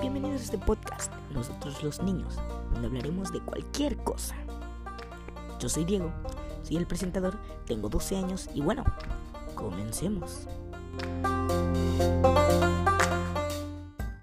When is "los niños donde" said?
1.82-2.86